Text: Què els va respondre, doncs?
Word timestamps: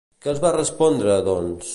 Què 0.25 0.29
els 0.31 0.39
va 0.45 0.51
respondre, 0.55 1.19
doncs? 1.29 1.69